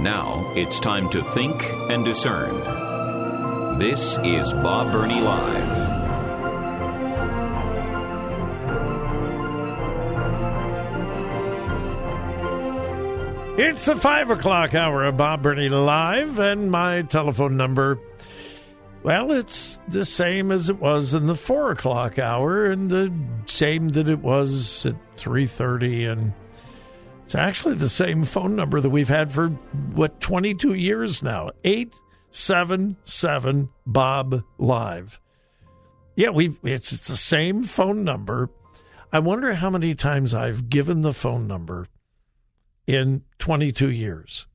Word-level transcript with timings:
Now 0.00 0.52
it's 0.54 0.78
time 0.78 1.10
to 1.10 1.24
think 1.24 1.64
and 1.90 2.04
discern. 2.04 3.78
This 3.80 4.16
is 4.18 4.52
Bob 4.52 4.92
Burney 4.92 5.20
Live. 5.20 5.88
It's 13.58 13.86
the 13.86 13.96
five 13.96 14.30
o'clock 14.30 14.74
hour 14.76 15.04
of 15.04 15.16
Bob 15.16 15.42
Burney 15.42 15.68
Live, 15.68 16.38
and 16.38 16.70
my 16.70 17.02
telephone 17.02 17.56
number. 17.56 17.98
Well, 19.02 19.32
it's 19.32 19.80
the 19.88 20.04
same 20.04 20.52
as 20.52 20.70
it 20.70 20.78
was 20.78 21.12
in 21.12 21.26
the 21.26 21.34
four 21.34 21.72
o'clock 21.72 22.20
hour, 22.20 22.66
and 22.66 22.88
the 22.88 23.12
same 23.46 23.88
that 23.90 24.08
it 24.08 24.20
was 24.20 24.86
at 24.86 24.94
three 25.16 25.46
thirty, 25.46 26.04
and 26.04 26.32
it's 27.28 27.34
actually 27.34 27.74
the 27.74 27.90
same 27.90 28.24
phone 28.24 28.56
number 28.56 28.80
that 28.80 28.88
we've 28.88 29.06
had 29.06 29.30
for 29.30 29.48
what 29.92 30.18
twenty 30.18 30.54
two 30.54 30.72
years 30.72 31.22
now. 31.22 31.50
Eight 31.62 31.92
seven 32.30 32.96
seven 33.04 33.68
Bob 33.84 34.44
Live. 34.56 35.20
Yeah, 36.16 36.30
we've 36.30 36.58
it's, 36.64 36.90
it's 36.90 37.06
the 37.06 37.18
same 37.18 37.64
phone 37.64 38.02
number. 38.02 38.48
I 39.12 39.18
wonder 39.18 39.52
how 39.52 39.68
many 39.68 39.94
times 39.94 40.32
I've 40.32 40.70
given 40.70 41.02
the 41.02 41.12
phone 41.12 41.46
number 41.46 41.86
in 42.86 43.24
22 43.40 43.90
years. 43.90 44.46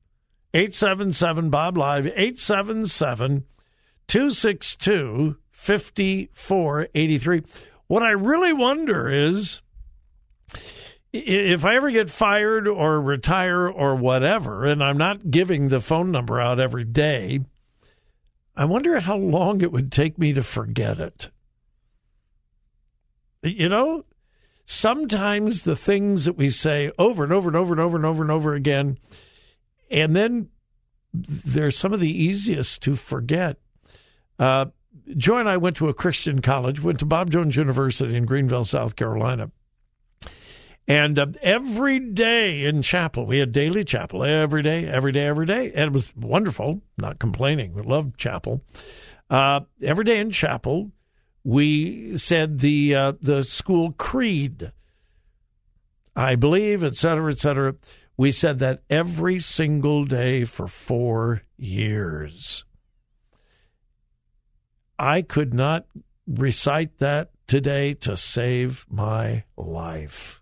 877 0.52 1.50
Bob 1.50 1.76
Live, 1.76 2.06
877 2.06 3.44
262 4.08 5.36
5483. 5.52 7.42
What 7.86 8.02
I 8.02 8.10
really 8.10 8.52
wonder 8.52 9.08
is 9.08 9.62
if 11.14 11.64
I 11.64 11.76
ever 11.76 11.92
get 11.92 12.10
fired 12.10 12.66
or 12.66 13.00
retire 13.00 13.68
or 13.68 13.94
whatever, 13.94 14.64
and 14.66 14.82
I'm 14.82 14.98
not 14.98 15.30
giving 15.30 15.68
the 15.68 15.80
phone 15.80 16.10
number 16.10 16.40
out 16.40 16.58
every 16.58 16.82
day, 16.82 17.40
I 18.56 18.64
wonder 18.64 18.98
how 18.98 19.16
long 19.16 19.60
it 19.60 19.70
would 19.70 19.92
take 19.92 20.18
me 20.18 20.32
to 20.32 20.42
forget 20.42 20.98
it. 20.98 21.30
You 23.44 23.68
know, 23.68 24.04
sometimes 24.66 25.62
the 25.62 25.76
things 25.76 26.24
that 26.24 26.36
we 26.36 26.50
say 26.50 26.90
over 26.98 27.22
and 27.22 27.32
over 27.32 27.48
and 27.48 27.56
over 27.56 27.72
and 27.72 27.80
over 27.80 27.96
and 27.96 28.06
over 28.06 28.22
and 28.22 28.30
over 28.32 28.54
again, 28.54 28.98
and 29.90 30.16
then 30.16 30.48
they're 31.12 31.70
some 31.70 31.92
of 31.92 32.00
the 32.00 32.10
easiest 32.10 32.82
to 32.82 32.96
forget. 32.96 33.58
Uh, 34.36 34.66
Joy 35.16 35.38
and 35.38 35.48
I 35.48 35.58
went 35.58 35.76
to 35.76 35.88
a 35.88 35.94
Christian 35.94 36.40
college, 36.40 36.82
went 36.82 36.98
to 36.98 37.06
Bob 37.06 37.30
Jones 37.30 37.54
University 37.54 38.16
in 38.16 38.24
Greenville, 38.26 38.64
South 38.64 38.96
Carolina. 38.96 39.52
And 40.86 41.18
uh, 41.18 41.26
every 41.40 41.98
day 41.98 42.64
in 42.64 42.82
chapel, 42.82 43.24
we 43.24 43.38
had 43.38 43.52
daily 43.52 43.84
chapel 43.84 44.22
every 44.22 44.62
day, 44.62 44.86
every 44.86 45.12
day, 45.12 45.26
every 45.26 45.46
day. 45.46 45.72
And 45.72 45.86
it 45.86 45.92
was 45.92 46.14
wonderful, 46.14 46.82
not 46.98 47.18
complaining. 47.18 47.72
We 47.72 47.82
loved 47.82 48.18
chapel. 48.18 48.62
Uh, 49.30 49.60
every 49.82 50.04
day 50.04 50.20
in 50.20 50.30
chapel, 50.30 50.92
we 51.42 52.16
said 52.18 52.60
the 52.60 52.94
uh, 52.94 53.12
the 53.20 53.44
school 53.44 53.92
creed. 53.92 54.72
I 56.16 56.36
believe, 56.36 56.82
et 56.82 56.96
cetera, 56.96 57.32
et 57.32 57.38
cetera. 57.38 57.74
We 58.16 58.30
said 58.30 58.60
that 58.60 58.82
every 58.88 59.40
single 59.40 60.04
day 60.04 60.44
for 60.44 60.68
four 60.68 61.42
years. 61.56 62.64
I 64.98 65.22
could 65.22 65.52
not 65.52 65.86
recite 66.26 66.98
that 66.98 67.30
today 67.48 67.94
to 67.94 68.16
save 68.16 68.86
my 68.88 69.44
life. 69.56 70.40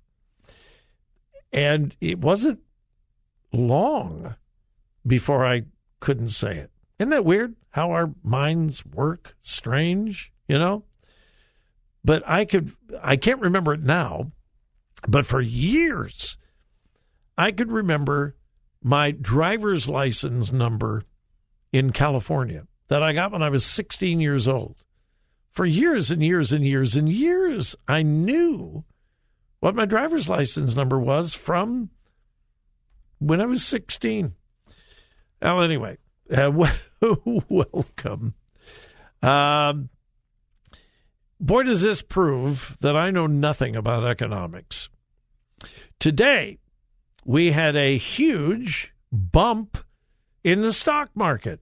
And 1.53 1.95
it 2.01 2.19
wasn't 2.19 2.61
long 3.53 4.37
before 5.07 5.45
I 5.45 5.65
couldn't 6.01 6.31
say 6.31 6.57
it. 6.57 6.71
Isn't 6.99 7.11
that 7.11 7.25
weird 7.25 7.57
how 7.71 7.91
our 7.91 8.13
minds 8.23 8.85
work? 8.87 9.35
Strange, 9.41 10.33
you 10.49 10.59
know? 10.59 10.85
But 12.05 12.23
I 12.27 12.45
could, 12.45 12.73
I 13.03 13.17
can't 13.17 13.41
remember 13.41 13.75
it 13.75 13.83
now, 13.83 14.33
but 15.07 15.27
for 15.27 15.41
years, 15.41 16.37
I 17.37 17.53
could 17.53 17.71
remember 17.71 18.37
my 18.83 19.13
driver's 19.13 19.89
license 19.89 20.53
number 20.53 21.05
in 21.73 21.93
California 21.93 22.67
that 22.89 23.03
I 23.03 23.13
got 23.13 23.33
when 23.33 23.43
I 23.43 23.49
was 23.49 23.65
16 23.65 24.21
years 24.21 24.49
old. 24.49 24.77
For 25.53 25.67
years 25.67 26.11
and 26.11 26.23
years 26.23 26.53
and 26.53 26.65
years 26.65 26.97
and 26.97 27.09
years, 27.09 27.77
I 27.87 28.03
knew 28.03 28.85
what 29.63 29.77
my 29.77 29.85
driver's 29.85 30.29
license 30.29 30.75
number 30.75 30.99
was 30.99 31.35
from 31.35 31.89
when 33.21 33.41
I 33.41 33.47
was 33.47 33.65
16. 33.65 34.35
Well, 35.41 35.63
anyway, 35.63 35.99
uh, 36.37 36.51
welcome. 37.49 38.35
Um, 39.23 39.89
boy, 41.39 41.63
does 41.63 41.81
this 41.81 42.03
prove 42.03 42.77
that 42.81 42.97
I 42.97 43.13
know 43.13 43.29
nothing 43.29 43.77
about 43.77 44.05
economics. 44.05 44.89
Today, 46.01 46.59
we 47.25 47.53
had 47.53 47.77
a 47.77 47.97
huge 47.97 48.93
bump 49.13 49.79
in 50.43 50.63
the 50.63 50.73
stock 50.73 51.11
market. 51.15 51.61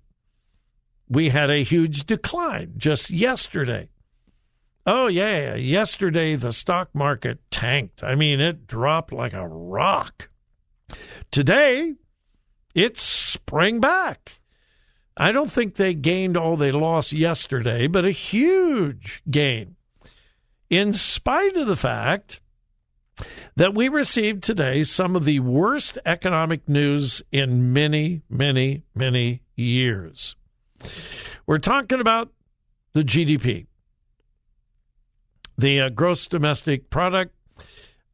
We 1.06 1.28
had 1.28 1.50
a 1.50 1.62
huge 1.62 2.06
decline 2.06 2.72
just 2.78 3.10
yesterday. 3.10 3.89
Oh, 4.86 5.08
yeah. 5.08 5.54
Yesterday, 5.54 6.36
the 6.36 6.52
stock 6.52 6.94
market 6.94 7.38
tanked. 7.50 8.02
I 8.02 8.14
mean, 8.14 8.40
it 8.40 8.66
dropped 8.66 9.12
like 9.12 9.34
a 9.34 9.46
rock. 9.46 10.28
Today, 11.30 11.94
it 12.74 12.96
sprang 12.96 13.80
back. 13.80 14.40
I 15.16 15.32
don't 15.32 15.52
think 15.52 15.74
they 15.74 15.92
gained 15.94 16.36
all 16.36 16.56
they 16.56 16.72
lost 16.72 17.12
yesterday, 17.12 17.86
but 17.86 18.04
a 18.04 18.10
huge 18.10 19.22
gain. 19.30 19.76
In 20.70 20.92
spite 20.92 21.56
of 21.56 21.66
the 21.66 21.76
fact 21.76 22.40
that 23.56 23.74
we 23.74 23.88
received 23.88 24.42
today 24.42 24.84
some 24.84 25.14
of 25.14 25.24
the 25.24 25.40
worst 25.40 25.98
economic 26.06 26.68
news 26.68 27.22
in 27.30 27.72
many, 27.72 28.22
many, 28.30 28.84
many 28.94 29.42
years. 29.56 30.36
We're 31.46 31.58
talking 31.58 32.00
about 32.00 32.32
the 32.92 33.02
GDP 33.02 33.66
the 35.60 35.80
uh, 35.80 35.88
gross 35.90 36.26
domestic 36.26 36.90
product, 36.90 37.34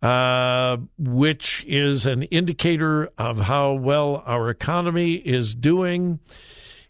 uh, 0.02 0.76
which 0.98 1.64
is 1.66 2.06
an 2.06 2.24
indicator 2.24 3.10
of 3.16 3.38
how 3.40 3.72
well 3.72 4.22
our 4.26 4.50
economy 4.50 5.14
is 5.14 5.54
doing. 5.54 6.18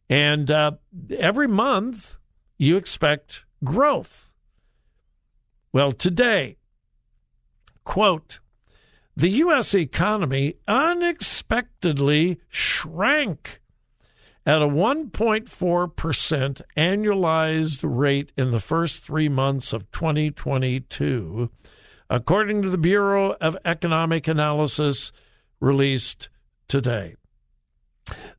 And 0.08 0.50
uh, 0.50 0.72
every 1.10 1.48
month, 1.48 2.16
you 2.58 2.76
expect 2.76 3.44
growth. 3.64 4.30
Well, 5.72 5.92
today, 5.92 6.56
quote, 7.84 8.40
the 9.14 9.28
U.S. 9.28 9.74
economy 9.74 10.54
unexpectedly 10.66 12.40
shrank 12.48 13.60
at 14.46 14.62
a 14.62 14.68
1.4% 14.68 16.62
annualized 16.76 17.80
rate 17.82 18.30
in 18.36 18.52
the 18.52 18.60
first 18.60 19.02
three 19.02 19.28
months 19.28 19.72
of 19.72 19.90
2022, 19.90 21.50
according 22.08 22.62
to 22.62 22.70
the 22.70 22.78
Bureau 22.78 23.32
of 23.40 23.56
Economic 23.64 24.28
Analysis 24.28 25.10
released 25.58 26.28
today. 26.68 27.16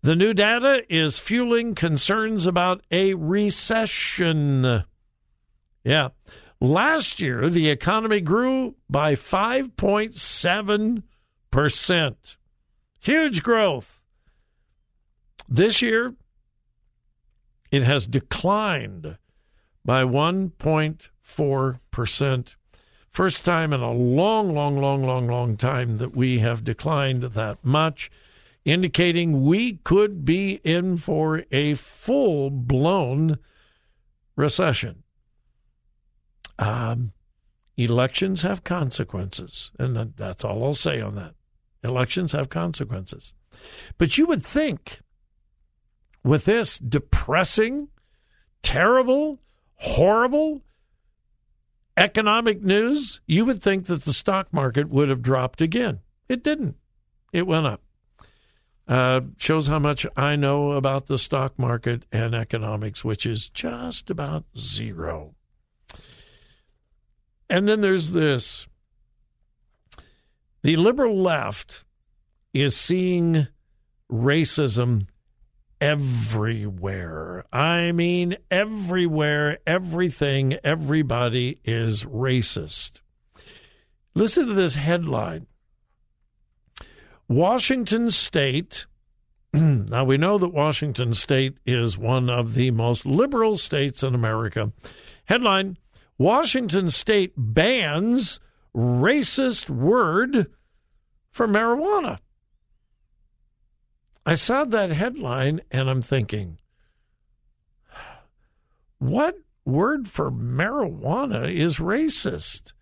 The 0.02 0.16
new 0.16 0.34
data 0.34 0.84
is 0.90 1.20
fueling 1.20 1.76
concerns 1.76 2.46
about 2.46 2.86
a 2.90 3.16
recession. 3.16 4.86
Yeah. 5.84 6.08
Last 6.62 7.20
year, 7.20 7.50
the 7.50 7.70
economy 7.70 8.22
grew 8.22 8.76
by 8.90 9.16
5.7%. 9.16 12.16
Huge 13.00 13.44
growth. 13.44 13.97
This 15.48 15.82
year, 15.82 16.14
it 17.72 17.84
has 17.84 18.06
declined 18.06 19.18
by 19.86 20.04
1.4% 20.04 22.56
First 23.18 23.46
time 23.46 23.74
in 23.74 23.80
a 23.80 23.92
long, 23.92 24.54
long, 24.54 24.80
long, 24.80 25.04
long, 25.04 25.28
long 25.28 25.58
time 25.58 25.98
that 25.98 26.16
we 26.16 26.38
have 26.38 26.64
declined 26.64 27.24
that 27.24 27.66
much, 27.66 28.12
indicating 28.64 29.44
we 29.44 29.78
could 29.78 30.24
be 30.24 30.62
in 30.64 30.98
for 30.98 31.44
a 31.52 31.74
full 31.74 32.52
blown 32.52 33.40
recession. 34.36 35.02
Um, 36.60 37.12
elections 37.76 38.44
have 38.44 38.64
consequences, 38.64 39.72
and 39.80 40.14
that's 40.16 40.46
all 40.46 40.64
I'll 40.64 40.76
say 40.76 41.02
on 41.02 41.16
that. 41.16 41.34
Elections 41.84 42.34
have 42.34 42.50
consequences. 42.50 43.34
But 43.98 44.20
you 44.20 44.28
would 44.28 44.46
think 44.46 45.00
with 46.28 46.44
this 46.44 46.78
depressing, 46.78 47.88
terrible, 48.62 49.40
horrible 49.76 50.62
economic 51.96 52.62
news, 52.62 53.22
you 53.26 53.46
would 53.46 53.64
think 53.64 53.86
that 53.86 54.04
the 54.04 54.12
stock 54.12 54.52
market 54.52 54.90
would 54.90 55.08
have 55.08 55.22
dropped 55.22 55.62
again. 55.62 56.00
It 56.28 56.44
didn't, 56.44 56.76
it 57.32 57.48
went 57.48 57.66
up. 57.66 57.82
Uh, 58.90 59.22
shows 59.38 59.68
how 59.68 59.80
much 59.80 60.06
I 60.16 60.36
know 60.36 60.72
about 60.72 61.08
the 61.08 61.18
stock 61.18 61.58
market 61.58 62.04
and 62.12 62.36
economics, 62.36 63.06
which 63.06 63.26
is 63.26 63.50
just 63.50 64.10
about 64.10 64.44
zero. 64.58 65.34
And 67.50 67.68
then 67.68 67.80
there's 67.82 68.12
this 68.12 68.68
the 70.62 70.76
liberal 70.76 71.22
left 71.22 71.86
is 72.54 72.76
seeing 72.76 73.48
racism 74.12 75.08
everywhere. 75.80 77.46
I 77.52 77.92
mean, 77.92 78.38
everywhere, 78.50 79.60
everything, 79.66 80.58
everybody 80.64 81.60
is 81.64 82.04
racist. 82.04 83.02
Listen 84.16 84.48
to 84.48 84.54
this 84.54 84.76
headline 84.76 85.48
Washington 87.28 88.10
State. 88.10 88.86
now, 89.54 90.04
we 90.04 90.18
know 90.18 90.38
that 90.38 90.54
Washington 90.54 91.14
State 91.14 91.58
is 91.66 91.98
one 91.98 92.30
of 92.30 92.54
the 92.54 92.72
most 92.72 93.06
liberal 93.06 93.58
states 93.58 94.04
in 94.04 94.16
America. 94.16 94.72
Headline 95.26 95.78
Washington 96.18 96.90
State 96.90 97.34
bans 97.38 98.40
racist 98.76 99.70
word 99.70 100.48
for 101.32 101.48
marijuana. 101.48 102.20
I 104.28 104.36
saw 104.36 104.66
that 104.66 104.90
headline 104.90 105.62
and 105.72 105.90
I'm 105.90 106.02
thinking, 106.02 106.58
what 108.98 109.38
word 109.64 110.10
for 110.10 110.30
marijuana 110.30 111.50
is 111.50 111.78
racist? 111.78 112.74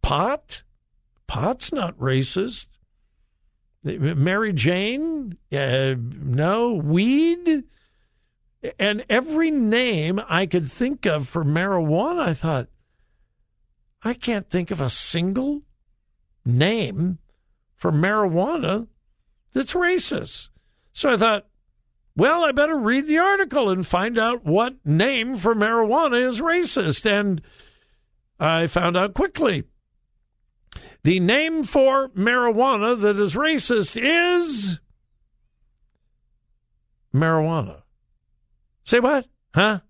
Pot? 0.00 0.62
Pot's 1.26 1.74
not 1.74 1.98
racist. 1.98 2.68
Mary 3.82 4.54
Jane? 4.54 5.36
Uh, 5.52 5.96
no. 5.98 6.72
Weed? 6.72 7.64
And 8.78 9.04
every 9.10 9.50
name 9.50 10.22
I 10.26 10.46
could 10.46 10.72
think 10.72 11.04
of 11.04 11.28
for 11.28 11.44
marijuana, 11.44 12.28
I 12.28 12.32
thought, 12.32 12.68
I 14.02 14.14
can't 14.14 14.48
think 14.48 14.70
of 14.70 14.80
a 14.80 14.88
single 14.88 15.64
name 16.46 17.18
for 17.76 17.92
marijuana 17.92 18.86
that's 19.54 19.72
racist. 19.72 20.50
So 20.92 21.12
I 21.12 21.16
thought, 21.16 21.46
well, 22.16 22.44
I 22.44 22.52
better 22.52 22.76
read 22.76 23.06
the 23.06 23.18
article 23.18 23.70
and 23.70 23.86
find 23.86 24.18
out 24.18 24.44
what 24.44 24.74
name 24.84 25.36
for 25.36 25.54
marijuana 25.54 26.20
is 26.26 26.40
racist. 26.40 27.10
And 27.10 27.40
I 28.38 28.66
found 28.66 28.96
out 28.96 29.14
quickly. 29.14 29.64
The 31.02 31.20
name 31.20 31.64
for 31.64 32.08
marijuana 32.10 33.00
that 33.00 33.16
is 33.16 33.34
racist 33.34 34.00
is 34.00 34.78
marijuana. 37.14 37.82
Say 38.84 39.00
what? 39.00 39.26
Huh? 39.54 39.80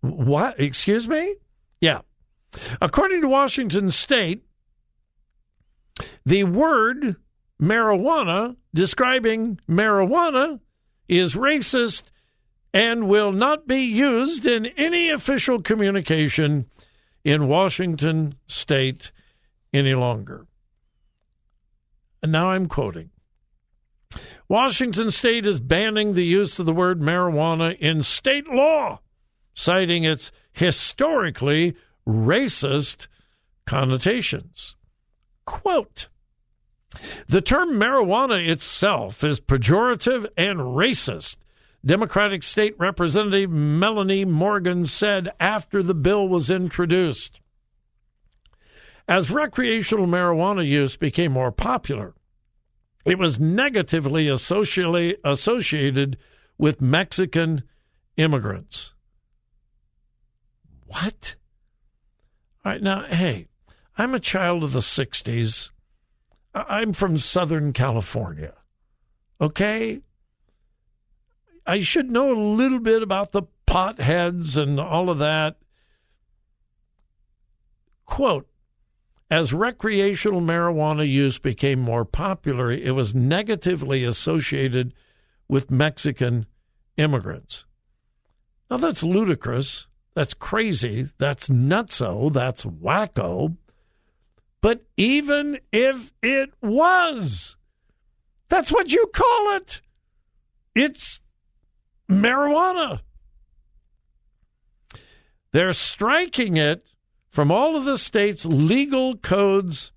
What? 0.00 0.60
Excuse 0.60 1.08
me? 1.08 1.36
Yeah. 1.80 2.00
According 2.80 3.20
to 3.22 3.28
Washington 3.28 3.90
State, 3.90 4.44
the 6.24 6.44
word 6.44 7.16
marijuana, 7.60 8.56
describing 8.72 9.58
marijuana, 9.68 10.60
is 11.08 11.34
racist 11.34 12.04
and 12.72 13.08
will 13.08 13.32
not 13.32 13.66
be 13.66 13.82
used 13.82 14.46
in 14.46 14.66
any 14.66 15.10
official 15.10 15.62
communication 15.62 16.66
in 17.22 17.48
Washington 17.48 18.34
state 18.48 19.12
any 19.72 19.94
longer. 19.94 20.46
And 22.22 22.32
now 22.32 22.50
I'm 22.50 22.66
quoting 22.66 23.10
Washington 24.48 25.10
state 25.10 25.46
is 25.46 25.60
banning 25.60 26.14
the 26.14 26.24
use 26.24 26.58
of 26.58 26.66
the 26.66 26.72
word 26.72 27.00
marijuana 27.00 27.78
in 27.78 28.02
state 28.02 28.48
law, 28.48 29.00
citing 29.54 30.04
its 30.04 30.30
historically 30.52 31.74
racist 32.06 33.06
connotations. 33.66 34.76
Quote 35.46 36.08
the 37.28 37.40
term 37.40 37.72
marijuana 37.72 38.46
itself 38.48 39.24
is 39.24 39.40
pejorative 39.40 40.26
and 40.36 40.58
racist, 40.58 41.36
Democratic 41.84 42.42
State 42.42 42.74
Representative 42.78 43.50
Melanie 43.50 44.24
Morgan 44.24 44.86
said 44.86 45.32
after 45.38 45.82
the 45.82 45.94
bill 45.94 46.28
was 46.28 46.50
introduced. 46.50 47.40
As 49.06 49.30
recreational 49.30 50.06
marijuana 50.06 50.66
use 50.66 50.96
became 50.96 51.32
more 51.32 51.52
popular, 51.52 52.14
it 53.04 53.18
was 53.18 53.38
negatively 53.38 54.28
associated 54.28 56.16
with 56.56 56.80
Mexican 56.80 57.64
immigrants. 58.16 58.94
What? 60.86 61.34
All 62.64 62.72
right, 62.72 62.82
now, 62.82 63.04
hey, 63.04 63.48
I'm 63.98 64.14
a 64.14 64.20
child 64.20 64.64
of 64.64 64.72
the 64.72 64.78
60s. 64.78 65.68
I'm 66.54 66.92
from 66.92 67.18
Southern 67.18 67.72
California. 67.72 68.54
Okay? 69.40 70.00
I 71.66 71.80
should 71.80 72.10
know 72.10 72.32
a 72.32 72.38
little 72.38 72.80
bit 72.80 73.02
about 73.02 73.32
the 73.32 73.42
potheads 73.66 74.56
and 74.56 74.78
all 74.78 75.10
of 75.10 75.18
that. 75.18 75.56
Quote 78.06 78.48
As 79.30 79.52
recreational 79.52 80.40
marijuana 80.40 81.08
use 81.08 81.38
became 81.38 81.80
more 81.80 82.04
popular, 82.04 82.70
it 82.70 82.94
was 82.94 83.14
negatively 83.14 84.04
associated 84.04 84.94
with 85.48 85.70
Mexican 85.70 86.46
immigrants. 86.96 87.64
Now, 88.70 88.76
that's 88.76 89.02
ludicrous. 89.02 89.86
That's 90.14 90.34
crazy. 90.34 91.08
That's 91.18 91.48
nutso. 91.48 92.32
That's 92.32 92.64
wacko. 92.64 93.56
But 94.64 94.82
even 94.96 95.58
if 95.72 96.10
it 96.22 96.54
was, 96.62 97.56
that's 98.48 98.72
what 98.72 98.90
you 98.90 99.10
call 99.12 99.56
it. 99.56 99.82
It's 100.74 101.20
marijuana. 102.10 103.00
They're 105.52 105.74
striking 105.74 106.56
it 106.56 106.86
from 107.28 107.50
all 107.50 107.76
of 107.76 107.84
the 107.84 107.98
state's 107.98 108.46
legal 108.46 109.18
codes 109.18 109.92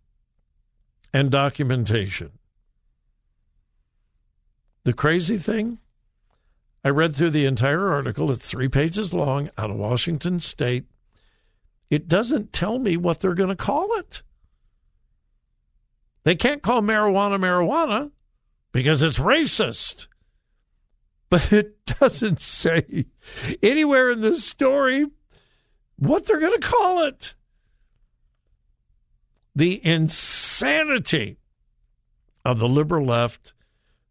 and 1.14 1.32
documentation. 1.32 2.32
The 4.84 4.92
crazy 4.92 5.38
thing, 5.38 5.78
I 6.84 6.90
read 6.90 7.16
through 7.16 7.30
the 7.30 7.46
entire 7.46 7.88
article, 7.88 8.30
it's 8.32 8.50
three 8.50 8.68
pages 8.68 9.14
long 9.14 9.50
out 9.58 9.72
of 9.72 9.78
Washington 9.78 10.42
State. 10.42 10.88
It 11.90 12.10
doesn't 12.10 12.52
tell 12.52 12.80
me 12.80 12.98
what 12.98 13.22
they're 13.22 13.34
going 13.34 13.48
to 13.48 13.56
call 13.56 13.98
it. 14.00 14.24
They 16.28 16.36
can't 16.36 16.62
call 16.62 16.82
marijuana 16.82 17.40
marijuana 17.40 18.12
because 18.74 19.02
it's 19.02 19.18
racist. 19.18 20.08
But 21.30 21.54
it 21.54 21.86
doesn't 21.86 22.42
say 22.42 23.06
anywhere 23.64 24.12
in 24.12 24.20
this 24.20 24.44
story 24.44 25.06
what 25.96 26.26
they're 26.26 26.42
going 26.42 26.60
to 26.60 26.68
call 26.68 27.06
it. 27.06 27.34
The 29.56 29.80
insanity 29.86 31.38
of 32.44 32.60
the 32.60 32.68
liberal 32.68 33.06
left 33.06 33.54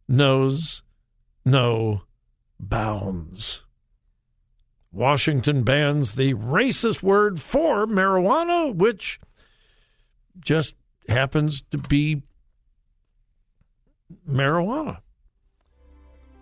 knows 0.09 0.81
no 1.45 2.05
bounds. 2.59 3.63
Washington 4.91 5.65
bans 5.65 6.15
the 6.15 6.33
racist 6.33 7.03
word 7.03 7.43
for 7.43 7.87
marijuana, 7.87 8.75
which 8.75 9.21
just 10.41 10.77
happens 11.09 11.63
to 11.71 11.79
be 11.79 12.23
marijuana. 14.29 14.99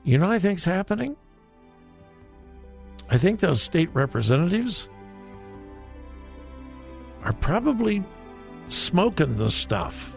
You 0.02 0.18
know, 0.18 0.30
I 0.30 0.38
think's 0.38 0.64
happening. 0.64 1.16
I 3.10 3.18
think 3.18 3.40
those 3.40 3.62
state 3.62 3.90
representatives 3.94 4.88
are 7.22 7.32
probably 7.32 8.02
smoking 8.68 9.36
the 9.36 9.50
stuff. 9.50 10.12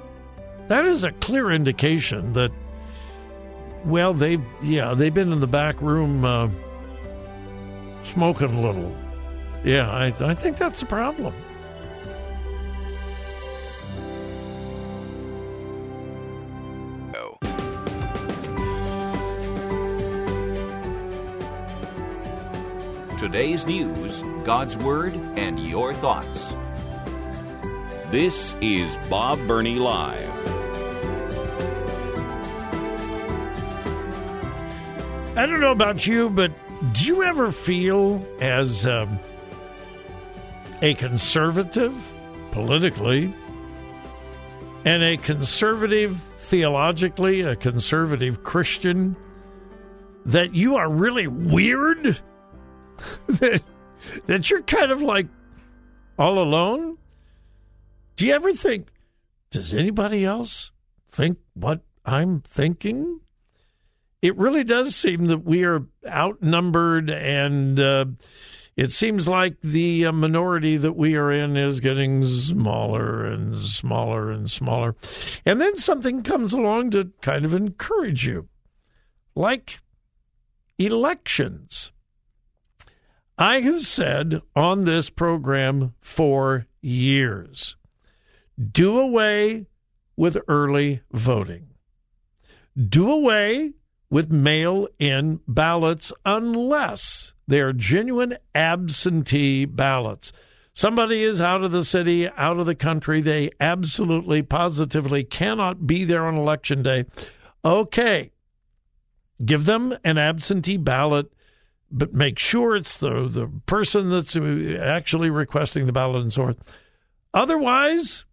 That 0.67 0.85
is 0.85 1.03
a 1.03 1.11
clear 1.11 1.51
indication 1.51 2.33
that, 2.33 2.51
well, 3.85 4.13
they've, 4.13 4.43
yeah, 4.61 4.93
they've 4.93 5.13
been 5.13 5.31
in 5.31 5.39
the 5.39 5.47
back 5.47 5.81
room 5.81 6.25
uh, 6.25 6.49
smoking 8.03 8.53
a 8.53 8.61
little. 8.61 8.95
Yeah, 9.63 9.89
I, 9.89 10.07
I 10.19 10.33
think 10.33 10.57
that's 10.57 10.81
the 10.81 10.85
problem. 10.85 11.33
Today's 23.17 23.65
news, 23.65 24.21
God's 24.43 24.77
Word, 24.77 25.15
and 25.15 25.59
your 25.59 25.91
thoughts. 25.91 26.55
This 28.11 28.55
is 28.61 28.95
Bob 29.09 29.39
Burney 29.47 29.79
Live. 29.79 30.29
I 35.35 35.47
don't 35.47 35.59
know 35.59 35.71
about 35.71 36.05
you, 36.05 36.29
but 36.29 36.51
do 36.93 37.05
you 37.05 37.23
ever 37.23 37.51
feel 37.51 38.23
as 38.39 38.85
um, 38.85 39.17
a 40.83 40.93
conservative 40.93 41.95
politically 42.51 43.33
and 44.85 45.01
a 45.01 45.17
conservative 45.17 46.21
theologically, 46.37 47.41
a 47.41 47.55
conservative 47.55 48.43
Christian, 48.43 49.15
that 50.27 50.53
you 50.53 50.75
are 50.75 50.87
really 50.87 51.25
weird? 51.25 52.19
that, 53.27 53.61
that 54.25 54.49
you're 54.49 54.61
kind 54.63 54.91
of 54.91 55.01
like 55.01 55.27
all 56.17 56.39
alone? 56.39 56.97
Do 58.15 58.25
you 58.25 58.33
ever 58.33 58.53
think, 58.53 58.87
does 59.51 59.73
anybody 59.73 60.25
else 60.25 60.71
think 61.11 61.37
what 61.53 61.81
I'm 62.05 62.41
thinking? 62.41 63.21
It 64.21 64.35
really 64.35 64.63
does 64.63 64.95
seem 64.95 65.25
that 65.25 65.43
we 65.45 65.63
are 65.63 65.85
outnumbered, 66.07 67.11
and 67.11 67.79
uh, 67.79 68.05
it 68.75 68.91
seems 68.91 69.27
like 69.27 69.61
the 69.61 70.07
uh, 70.07 70.11
minority 70.11 70.77
that 70.77 70.95
we 70.95 71.15
are 71.15 71.31
in 71.31 71.55
is 71.55 71.79
getting 71.79 72.23
smaller 72.23 73.25
and 73.25 73.59
smaller 73.59 74.31
and 74.31 74.49
smaller. 74.49 74.95
And 75.45 75.61
then 75.61 75.77
something 75.77 76.23
comes 76.23 76.53
along 76.53 76.91
to 76.91 77.11
kind 77.21 77.45
of 77.45 77.53
encourage 77.53 78.25
you, 78.25 78.47
like 79.35 79.79
elections. 80.79 81.91
I 83.37 83.59
have 83.61 83.85
said 83.85 84.41
on 84.55 84.85
this 84.85 85.09
program 85.11 85.93
for 86.01 86.65
years 86.81 87.75
do 88.71 88.97
away 88.99 89.67
with 90.15 90.37
early 90.47 91.01
voting, 91.11 91.67
do 92.75 93.11
away 93.11 93.73
with 94.09 94.31
mail 94.31 94.87
in 94.97 95.39
ballots 95.47 96.11
unless 96.25 97.33
they 97.47 97.61
are 97.61 97.73
genuine 97.73 98.37
absentee 98.55 99.65
ballots. 99.65 100.31
Somebody 100.73 101.23
is 101.23 101.39
out 101.39 101.63
of 101.63 101.71
the 101.71 101.85
city, 101.85 102.27
out 102.29 102.59
of 102.59 102.65
the 102.65 102.75
country. 102.75 103.21
They 103.21 103.51
absolutely, 103.59 104.41
positively 104.41 105.23
cannot 105.23 105.85
be 105.85 106.03
there 106.03 106.25
on 106.25 106.35
election 106.35 106.81
day. 106.81 107.05
Okay. 107.63 108.31
Give 109.43 109.65
them 109.65 109.95
an 110.03 110.17
absentee 110.17 110.77
ballot 110.77 111.31
but 111.91 112.13
make 112.13 112.37
sure 112.39 112.75
it's 112.75 112.97
the 112.97 113.27
the 113.27 113.47
person 113.65 114.09
that's 114.09 114.35
uh, 114.35 114.79
actually 114.81 115.29
requesting 115.29 115.85
the 115.85 115.93
ballot 115.93 116.21
and 116.21 116.33
so 116.33 116.43
forth. 116.43 116.63
Otherwise, 117.33 118.25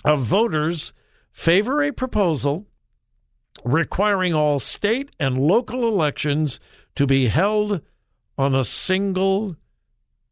of 0.03 0.21
voters 0.21 0.93
favor 1.31 1.81
a 1.81 1.91
proposal 1.91 2.67
requiring 3.63 4.33
all 4.33 4.59
state 4.59 5.11
and 5.19 5.37
local 5.37 5.87
elections 5.87 6.59
to 6.95 7.05
be 7.05 7.27
held 7.27 7.81
on 8.37 8.55
a 8.55 8.65
single 8.65 9.55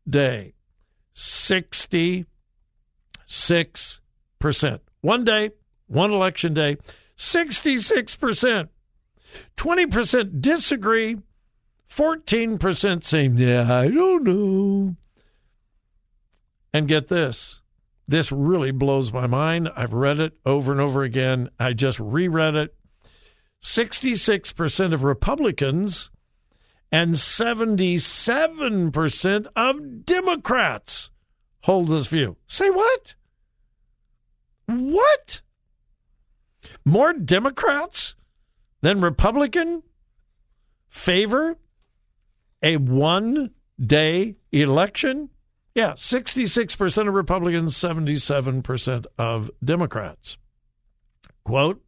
day. 0.09 0.53
66%. 1.15 2.25
One 5.01 5.23
day, 5.23 5.51
one 5.87 6.11
election 6.11 6.53
day, 6.53 6.77
66%. 7.17 8.69
20% 9.57 10.41
disagree. 10.41 11.17
14% 11.89 13.03
say, 13.03 13.27
yeah, 13.27 13.73
I 13.73 13.87
don't 13.89 14.23
know. 14.23 14.95
And 16.73 16.87
get 16.87 17.07
this 17.09 17.60
this 18.11 18.31
really 18.31 18.71
blows 18.71 19.11
my 19.11 19.27
mind. 19.27 19.69
I've 19.75 19.93
read 19.93 20.19
it 20.19 20.33
over 20.45 20.71
and 20.71 20.79
over 20.79 21.03
again. 21.03 21.49
I 21.59 21.73
just 21.73 21.99
reread 21.99 22.55
it. 22.55 22.73
66% 23.63 24.93
of 24.93 25.03
Republicans 25.03 26.11
and 26.91 27.15
77% 27.15 29.47
of 29.55 30.05
Democrats 30.05 31.09
hold 31.63 31.87
this 31.87 32.05
view. 32.07 32.35
Say 32.47 32.69
what? 32.69 33.15
What? 34.67 35.41
More 36.85 37.13
Democrats 37.13 38.15
than 38.81 39.01
Republican 39.01 39.81
favor 40.89 41.57
a 42.61 42.77
one 42.77 43.51
day 43.79 44.35
election? 44.51 45.30
Yeah, 45.73 45.93
66% 45.93 47.07
of 47.07 47.13
Republicans, 47.13 47.75
77% 47.77 49.05
of 49.17 49.51
Democrats. 49.63 50.37
Quote 51.43 51.81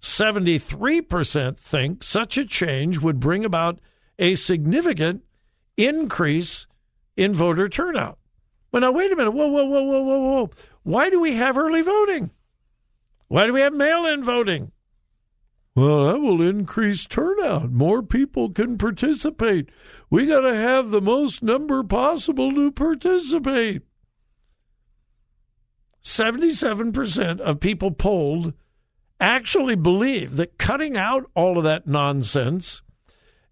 73% 0.00 1.58
think 1.58 2.02
such 2.02 2.36
a 2.36 2.44
change 2.44 2.98
would 2.98 3.20
bring 3.20 3.44
about 3.44 3.78
a 4.18 4.34
significant 4.34 5.22
increase 5.76 6.66
in 7.16 7.34
voter 7.34 7.68
turnout. 7.68 8.18
Well, 8.72 8.80
now, 8.80 8.92
wait 8.92 9.12
a 9.12 9.16
minute. 9.16 9.32
Whoa, 9.32 9.48
whoa, 9.48 9.64
whoa, 9.64 9.82
whoa, 9.82 10.02
whoa, 10.02 10.18
whoa. 10.18 10.50
Why 10.82 11.10
do 11.10 11.20
we 11.20 11.34
have 11.34 11.56
early 11.58 11.82
voting? 11.82 12.30
Why 13.28 13.46
do 13.46 13.52
we 13.52 13.60
have 13.60 13.74
mail 13.74 14.06
in 14.06 14.24
voting? 14.24 14.72
Well, 15.74 16.04
that 16.04 16.20
will 16.20 16.42
increase 16.42 17.06
turnout. 17.06 17.70
More 17.70 18.02
people 18.02 18.50
can 18.50 18.76
participate. 18.76 19.70
We 20.10 20.26
got 20.26 20.42
to 20.42 20.54
have 20.54 20.90
the 20.90 21.00
most 21.00 21.42
number 21.42 21.82
possible 21.82 22.52
to 22.52 22.70
participate. 22.70 23.82
77% 26.04 27.40
of 27.40 27.60
people 27.60 27.90
polled 27.90 28.52
actually 29.18 29.76
believe 29.76 30.36
that 30.36 30.58
cutting 30.58 30.96
out 30.96 31.30
all 31.34 31.56
of 31.56 31.64
that 31.64 31.86
nonsense 31.86 32.82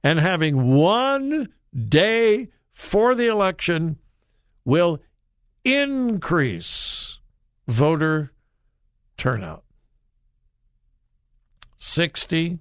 and 0.02 0.18
having 0.18 0.74
one 0.74 1.48
day 1.88 2.48
for 2.72 3.14
the 3.14 3.28
election 3.28 3.98
will 4.64 5.00
increase 5.64 7.18
voter 7.68 8.32
turnout. 9.16 9.64
66%. 11.80 12.60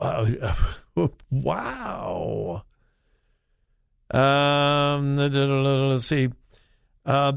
wow. 1.30 2.64
Um, 4.10 5.16
let's 5.16 6.06
see. 6.06 6.28
Uh, 7.04 7.32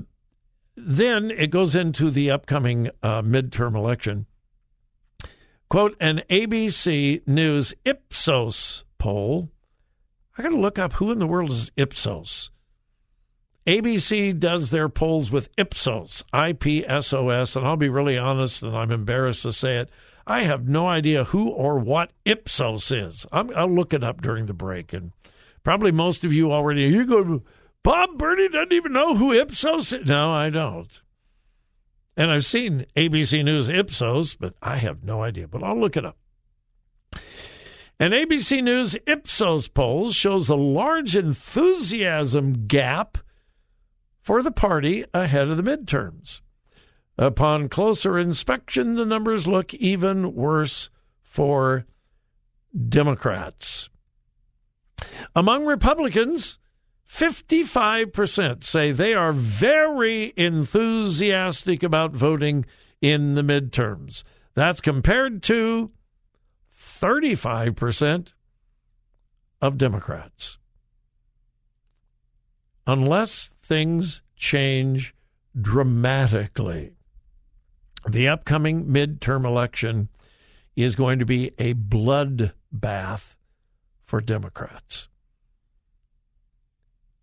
then 0.75 1.31
it 1.31 1.47
goes 1.47 1.75
into 1.75 2.09
the 2.09 2.31
upcoming 2.31 2.89
uh, 3.01 3.21
midterm 3.21 3.75
election. 3.75 4.25
Quote, 5.69 5.95
an 5.99 6.21
ABC 6.29 7.27
News 7.27 7.73
Ipsos 7.83 8.83
poll. 8.97 9.49
I 10.37 10.43
got 10.43 10.49
to 10.49 10.57
look 10.57 10.79
up 10.79 10.93
who 10.93 11.11
in 11.11 11.19
the 11.19 11.27
world 11.27 11.51
is 11.51 11.71
Ipsos. 11.75 12.51
ABC 13.65 14.37
does 14.37 14.69
their 14.69 14.89
polls 14.89 15.31
with 15.31 15.49
Ipsos, 15.57 16.23
I 16.33 16.53
P 16.53 16.85
S 16.85 17.13
O 17.13 17.29
S, 17.29 17.55
and 17.55 17.65
I'll 17.65 17.77
be 17.77 17.89
really 17.89 18.17
honest, 18.17 18.61
and 18.61 18.75
I'm 18.75 18.91
embarrassed 18.91 19.43
to 19.43 19.53
say 19.53 19.77
it. 19.77 19.89
I 20.27 20.43
have 20.43 20.67
no 20.67 20.87
idea 20.87 21.25
who 21.25 21.49
or 21.49 21.79
what 21.79 22.11
Ipsos 22.25 22.91
is. 22.91 23.25
i 23.31 23.41
will 23.41 23.69
look 23.69 23.93
it 23.93 24.03
up 24.03 24.21
during 24.21 24.45
the 24.45 24.53
break, 24.53 24.91
and 24.91 25.11
probably 25.63 25.91
most 25.91 26.23
of 26.25 26.33
you 26.33 26.51
already. 26.51 26.83
You 26.83 27.05
go, 27.05 27.41
Bob 27.83 28.17
Burney 28.17 28.49
doesn't 28.49 28.73
even 28.73 28.93
know 28.93 29.15
who 29.15 29.33
Ipsos 29.33 29.93
is. 29.93 30.07
No, 30.07 30.31
I 30.31 30.49
don't. 30.49 31.01
And 32.15 32.31
I've 32.31 32.45
seen 32.45 32.85
ABC 32.95 33.43
News 33.43 33.69
Ipsos, 33.69 34.35
but 34.35 34.55
I 34.61 34.77
have 34.77 35.03
no 35.03 35.23
idea. 35.23 35.47
But 35.47 35.63
I'll 35.63 35.79
look 35.79 35.97
it 35.97 36.05
up. 36.05 36.17
An 37.99 38.11
ABC 38.11 38.61
News 38.63 38.97
Ipsos 39.07 39.67
poll 39.67 40.11
shows 40.11 40.49
a 40.49 40.55
large 40.55 41.15
enthusiasm 41.15 42.67
gap 42.67 43.17
for 44.23 44.41
the 44.41 44.51
party 44.51 45.05
ahead 45.13 45.49
of 45.49 45.57
the 45.57 45.63
midterms. 45.77 46.41
Upon 47.17 47.69
closer 47.69 48.17
inspection, 48.17 48.95
the 48.95 49.05
numbers 49.05 49.45
look 49.45 49.73
even 49.75 50.33
worse 50.33 50.89
for 51.21 51.85
Democrats. 52.89 53.89
Among 55.35 55.65
Republicans, 55.65 56.57
55% 57.07 58.63
say 58.63 58.91
they 58.91 59.13
are 59.13 59.31
very 59.31 60.33
enthusiastic 60.35 61.83
about 61.83 62.13
voting 62.13 62.65
in 63.01 63.33
the 63.33 63.43
midterms. 63.43 64.23
That's 64.55 64.81
compared 64.81 65.43
to 65.43 65.91
35% 66.75 68.33
of 69.61 69.77
Democrats. 69.77 70.57
Unless 72.85 73.49
things 73.61 74.21
change 74.35 75.15
dramatically, 75.59 76.93
the 78.07 78.27
upcoming 78.27 78.85
midterm 78.85 79.45
election 79.45 80.09
is 80.75 80.95
going 80.95 81.19
to 81.19 81.25
be 81.25 81.51
a 81.57 81.73
bloodbath 81.73 83.35
for 84.05 84.19
Democrats. 84.19 85.07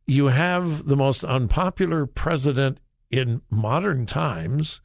You 0.06 0.28
have 0.28 0.86
the 0.86 0.96
most 0.96 1.24
unpopular 1.24 2.06
president 2.06 2.80
in 3.10 3.42
modern 3.50 4.06
times. 4.06 4.80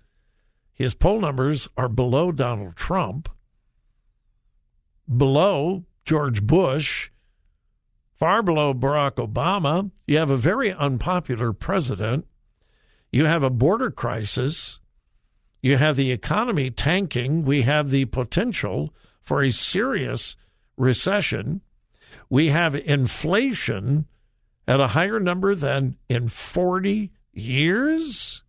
His 0.74 0.94
poll 0.94 1.20
numbers 1.20 1.70
are 1.77 1.88
below 1.88 2.32
Donald 2.32 2.75
Trump, 2.75 3.29
below 5.17 5.86
George 6.03 6.44
Bush, 6.44 7.10
far 8.25 8.41
below 8.41 8.74
Barack 8.74 9.17
Obama. 9.17 9.91
You 10.08 10.17
have 10.17 10.32
a 10.32 10.36
very 10.36 10.74
unpopular 10.74 11.53
president. 11.53 12.25
You 13.12 13.25
have 13.25 13.44
a 13.44 13.51
border 13.51 13.91
crisis. 13.91 14.79
You 15.62 15.77
have 15.77 15.96
the 15.96 16.12
economy 16.12 16.72
tanking. 16.72 17.46
We 17.46 17.62
have 17.62 17.91
the 17.91 18.05
potential 18.05 18.96
for 19.22 19.44
a 19.44 19.51
serious 19.51 20.36
recession. 20.75 21.62
We 22.27 22.48
have 22.48 22.74
inflation 22.74 24.08
at 24.67 24.79
a 24.79 24.88
higher 24.88 25.20
number 25.20 25.53
than 25.53 25.96
in 26.10 26.27
40 26.27 27.12
years. 27.32 28.41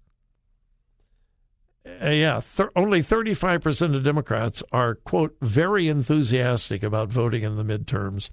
Uh, 1.87 2.11
yeah, 2.11 2.41
only 2.75 3.01
35% 3.01 3.95
of 3.95 4.03
Democrats 4.03 4.63
are, 4.73 4.97
quote, 4.97 5.37
very 5.41 5.89
enthusiastic 5.89 6.83
about 6.83 7.09
voting 7.09 7.45
in 7.45 7.57
the 7.57 7.65
midterms. 7.65 8.29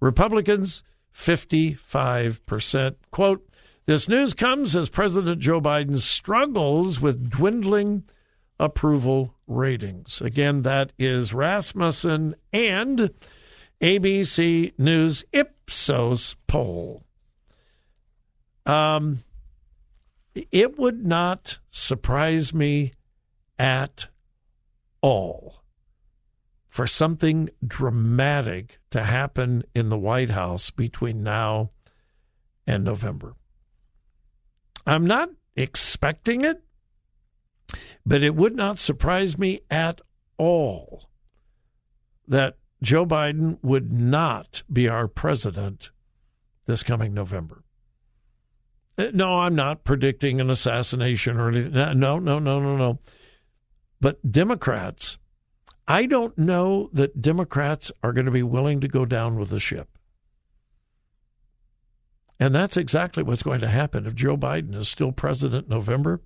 Republicans, 0.00 0.82
55%. 1.14 2.96
Quote, 3.10 3.48
this 3.86 4.08
news 4.08 4.34
comes 4.34 4.74
as 4.76 4.88
President 4.88 5.40
Joe 5.40 5.60
Biden 5.60 5.98
struggles 5.98 7.00
with 7.00 7.30
dwindling 7.30 8.02
approval 8.58 9.34
ratings. 9.46 10.20
Again, 10.20 10.62
that 10.62 10.92
is 10.98 11.32
Rasmussen 11.32 12.34
and 12.52 13.10
ABC 13.80 14.72
News 14.76 15.24
Ipsos 15.32 16.36
poll. 16.48 17.04
Um, 18.66 19.24
it 20.34 20.78
would 20.78 21.06
not 21.06 21.58
surprise 21.70 22.52
me 22.52 22.92
at 23.58 24.08
all 25.00 25.62
for 26.68 26.86
something 26.86 27.50
dramatic 27.66 28.78
to 28.90 29.02
happen 29.02 29.64
in 29.74 29.88
the 29.88 29.98
White 29.98 30.30
House 30.30 30.70
between 30.70 31.22
now 31.22 31.70
and 32.66 32.84
November. 32.84 33.34
I'm 34.86 35.06
not 35.06 35.30
expecting 35.56 36.44
it, 36.44 36.62
but 38.06 38.22
it 38.22 38.34
would 38.34 38.54
not 38.54 38.78
surprise 38.78 39.36
me 39.36 39.60
at 39.70 40.00
all 40.36 41.08
that 42.28 42.56
Joe 42.82 43.04
Biden 43.04 43.58
would 43.62 43.92
not 43.92 44.62
be 44.72 44.88
our 44.88 45.08
president 45.08 45.90
this 46.66 46.82
coming 46.82 47.12
November. 47.12 47.64
Uh, 48.96 49.06
no, 49.12 49.40
I'm 49.40 49.54
not 49.54 49.84
predicting 49.84 50.40
an 50.40 50.50
assassination 50.50 51.38
or 51.38 51.48
anything. 51.48 51.72
No, 51.72 51.92
no, 51.92 52.18
no, 52.18 52.38
no, 52.38 52.76
no. 52.76 52.98
But 54.00 54.30
Democrats 54.30 55.18
I 55.88 56.04
don't 56.04 56.36
know 56.36 56.90
that 56.92 57.22
Democrats 57.22 57.90
are 58.02 58.12
going 58.12 58.26
to 58.26 58.30
be 58.30 58.42
willing 58.42 58.80
to 58.82 58.88
go 58.88 59.06
down 59.06 59.38
with 59.38 59.48
the 59.48 59.58
ship. 59.58 59.88
And 62.38 62.54
that's 62.54 62.76
exactly 62.76 63.22
what's 63.22 63.42
going 63.42 63.62
to 63.62 63.68
happen. 63.68 64.06
If 64.06 64.14
Joe 64.14 64.36
Biden 64.36 64.74
is 64.74 64.88
still 64.88 65.12
president 65.12 65.64
in 65.64 65.70
November, 65.70 66.20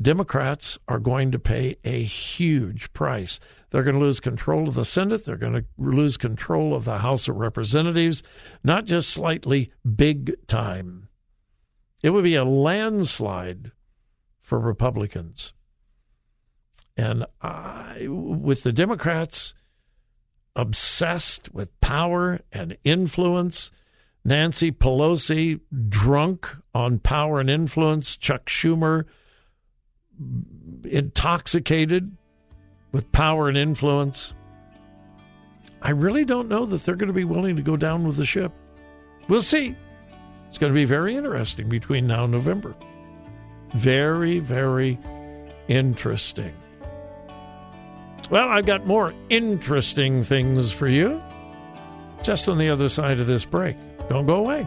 Democrats 0.00 0.78
are 0.86 1.00
going 1.00 1.32
to 1.32 1.40
pay 1.40 1.74
a 1.82 2.04
huge 2.04 2.92
price. 2.92 3.40
They're 3.70 3.82
going 3.82 3.98
to 3.98 4.00
lose 4.00 4.20
control 4.20 4.68
of 4.68 4.74
the 4.74 4.84
Senate. 4.84 5.24
They're 5.24 5.36
going 5.36 5.54
to 5.54 5.64
lose 5.76 6.16
control 6.16 6.72
of 6.72 6.84
the 6.84 6.98
House 6.98 7.26
of 7.26 7.34
Representatives, 7.34 8.22
not 8.62 8.84
just 8.84 9.10
slightly, 9.10 9.72
big 9.96 10.36
time. 10.46 11.08
It 12.00 12.10
would 12.10 12.24
be 12.24 12.36
a 12.36 12.44
landslide 12.44 13.72
for 14.40 14.60
Republicans. 14.60 15.52
And 16.98 17.24
I, 17.40 18.06
with 18.08 18.64
the 18.64 18.72
Democrats 18.72 19.54
obsessed 20.56 21.54
with 21.54 21.80
power 21.80 22.40
and 22.52 22.76
influence, 22.82 23.70
Nancy 24.24 24.72
Pelosi 24.72 25.60
drunk 25.88 26.54
on 26.74 26.98
power 26.98 27.38
and 27.38 27.48
influence, 27.48 28.16
Chuck 28.16 28.46
Schumer 28.46 29.04
intoxicated 30.84 32.16
with 32.90 33.10
power 33.12 33.48
and 33.48 33.56
influence. 33.56 34.34
I 35.80 35.90
really 35.90 36.24
don't 36.24 36.48
know 36.48 36.66
that 36.66 36.84
they're 36.84 36.96
going 36.96 37.06
to 37.06 37.12
be 37.12 37.24
willing 37.24 37.54
to 37.54 37.62
go 37.62 37.76
down 37.76 38.04
with 38.04 38.16
the 38.16 38.26
ship. 38.26 38.50
We'll 39.28 39.42
see. 39.42 39.76
It's 40.48 40.58
going 40.58 40.72
to 40.72 40.74
be 40.76 40.84
very 40.84 41.14
interesting 41.14 41.68
between 41.68 42.08
now 42.08 42.24
and 42.24 42.32
November. 42.32 42.74
Very, 43.74 44.40
very 44.40 44.98
interesting. 45.68 46.52
Well, 48.30 48.48
I've 48.48 48.66
got 48.66 48.86
more 48.86 49.14
interesting 49.30 50.22
things 50.22 50.70
for 50.70 50.86
you 50.86 51.22
just 52.22 52.48
on 52.48 52.58
the 52.58 52.68
other 52.68 52.88
side 52.88 53.20
of 53.20 53.26
this 53.26 53.44
break. 53.44 53.76
Don't 54.10 54.26
go 54.26 54.36
away. 54.36 54.66